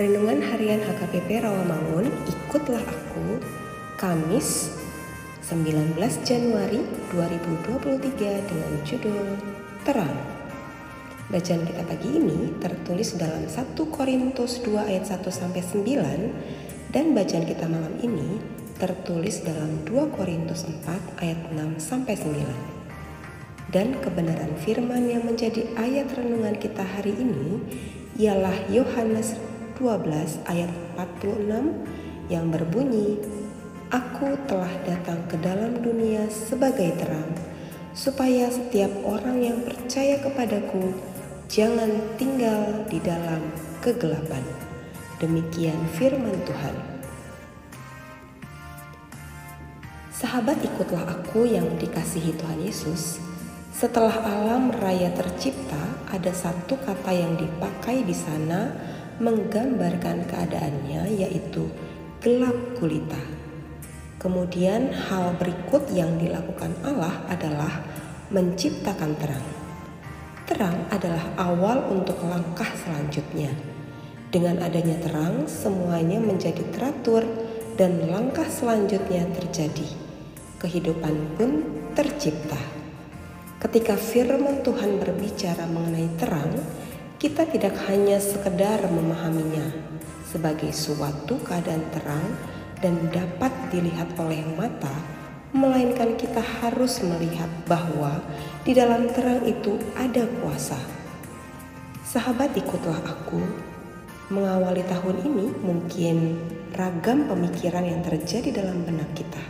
[0.00, 3.36] Renungan Harian HKBP Rawamangun, ikutlah aku,
[4.00, 4.72] Kamis
[5.44, 5.92] 19
[6.24, 6.80] Januari
[7.12, 9.36] 2023 dengan judul
[9.84, 10.16] Terang.
[11.28, 17.44] Bacaan kita pagi ini tertulis dalam 1 Korintus 2 ayat 1 sampai 9 dan bacaan
[17.44, 18.40] kita malam ini
[18.80, 23.68] tertulis dalam 2 Korintus 4 ayat 6 sampai 9.
[23.68, 27.60] Dan kebenaran firman yang menjadi ayat renungan kita hari ini
[28.16, 29.49] ialah Yohanes
[29.80, 33.16] 12 ayat 46 yang berbunyi,
[33.90, 37.32] Aku telah datang ke dalam dunia sebagai terang,
[37.90, 40.94] supaya setiap orang yang percaya kepadaku
[41.50, 43.42] jangan tinggal di dalam
[43.82, 44.44] kegelapan.
[45.18, 46.76] Demikian firman Tuhan.
[50.14, 53.18] Sahabat ikutlah aku yang dikasihi Tuhan Yesus.
[53.74, 55.80] Setelah alam raya tercipta,
[56.12, 58.70] ada satu kata yang dipakai di sana
[59.20, 61.68] menggambarkan keadaannya yaitu
[62.24, 63.20] gelap gulita.
[64.20, 67.84] Kemudian hal berikut yang dilakukan Allah adalah
[68.32, 69.48] menciptakan terang.
[70.44, 73.52] Terang adalah awal untuk langkah selanjutnya.
[74.28, 77.24] Dengan adanya terang, semuanya menjadi teratur
[77.80, 79.88] dan langkah selanjutnya terjadi.
[80.60, 81.50] Kehidupan pun
[81.96, 82.60] tercipta.
[83.56, 86.59] Ketika firman Tuhan berbicara mengenai terang,
[87.20, 89.68] kita tidak hanya sekedar memahaminya
[90.24, 92.24] sebagai suatu keadaan terang
[92.80, 94.96] dan dapat dilihat oleh mata,
[95.52, 98.24] melainkan kita harus melihat bahwa
[98.64, 100.80] di dalam terang itu ada kuasa.
[102.08, 103.44] Sahabat, ikutlah aku.
[104.32, 106.40] Mengawali tahun ini, mungkin
[106.72, 109.44] ragam pemikiran yang terjadi dalam benak kita.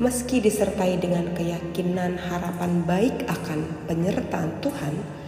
[0.00, 5.19] Meski disertai dengan keyakinan harapan baik akan penyertaan Tuhan,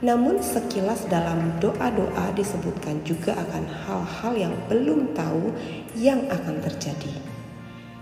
[0.00, 5.52] namun sekilas dalam doa-doa disebutkan juga akan hal-hal yang belum tahu
[5.92, 7.12] yang akan terjadi.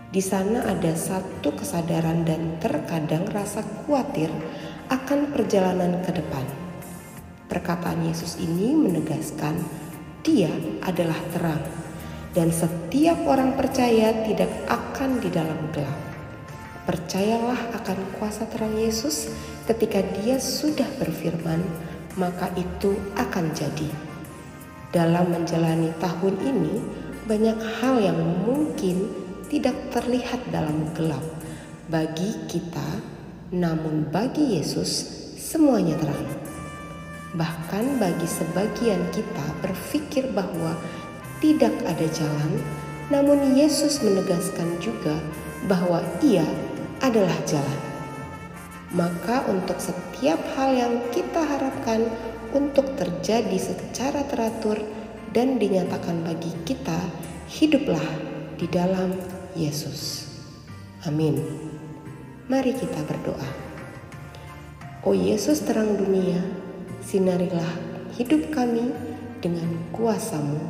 [0.08, 4.30] Di sana ada satu kesadaran dan terkadang rasa khawatir
[4.88, 6.46] akan perjalanan ke depan.
[7.50, 9.58] Perkataan Yesus ini menegaskan
[10.24, 10.48] dia
[10.86, 11.60] adalah terang
[12.32, 16.17] dan setiap orang percaya tidak akan di dalam gelap.
[16.88, 19.28] Percayalah akan kuasa terang Yesus
[19.68, 21.60] ketika dia sudah berfirman,
[22.16, 23.92] maka itu akan jadi.
[24.88, 26.80] Dalam menjalani tahun ini,
[27.28, 29.04] banyak hal yang mungkin
[29.52, 31.20] tidak terlihat dalam gelap
[31.92, 33.04] bagi kita,
[33.52, 34.88] namun bagi Yesus
[35.36, 36.24] semuanya terang.
[37.36, 40.72] Bahkan bagi sebagian kita berpikir bahwa
[41.44, 42.56] tidak ada jalan,
[43.12, 45.20] namun Yesus menegaskan juga
[45.68, 46.48] bahwa Ia
[47.08, 47.80] adalah jalan.
[48.92, 52.08] Maka, untuk setiap hal yang kita harapkan
[52.52, 54.80] untuk terjadi secara teratur
[55.32, 56.96] dan dinyatakan bagi kita,
[57.48, 58.04] hiduplah
[58.56, 59.16] di dalam
[59.56, 60.28] Yesus.
[61.04, 61.40] Amin.
[62.48, 63.48] Mari kita berdoa.
[65.04, 66.40] Oh Yesus terang dunia,
[67.04, 67.72] sinarilah
[68.16, 68.92] hidup kami
[69.44, 70.60] dengan kuasamu.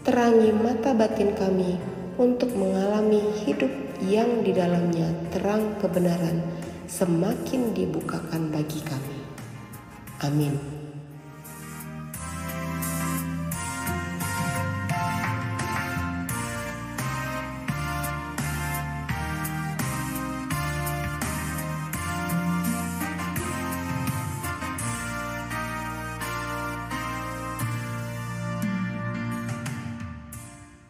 [0.00, 1.76] Terangi mata batin kami
[2.20, 3.72] untuk mengalami hidup
[4.04, 6.44] yang di dalamnya terang kebenaran
[6.84, 9.18] semakin dibukakan bagi kami.
[10.20, 10.79] Amin.